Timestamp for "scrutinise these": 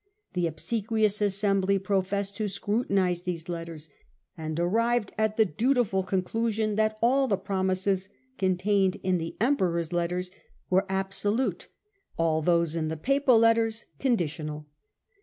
2.47-3.47